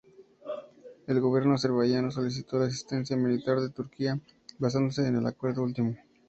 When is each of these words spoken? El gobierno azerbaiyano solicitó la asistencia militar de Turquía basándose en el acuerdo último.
El 1.05 1.21
gobierno 1.21 1.53
azerbaiyano 1.53 2.09
solicitó 2.09 2.57
la 2.57 2.65
asistencia 2.65 3.15
militar 3.15 3.59
de 3.59 3.69
Turquía 3.69 4.19
basándose 4.57 5.05
en 5.07 5.17
el 5.17 5.27
acuerdo 5.27 5.61
último. 5.61 5.95